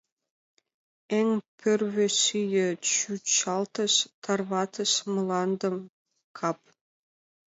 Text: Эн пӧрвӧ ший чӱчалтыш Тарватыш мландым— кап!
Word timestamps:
Эн 1.19 1.29
пӧрвӧ 1.57 2.07
ший 2.19 2.53
чӱчалтыш 2.89 3.93
Тарватыш 4.23 4.91
мландым— 5.13 5.75
кап! 6.37 6.59